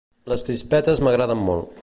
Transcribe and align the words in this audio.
Les 0.31 0.45
crispetes 0.47 1.03
m'agraden 1.09 1.47
molt. 1.51 1.79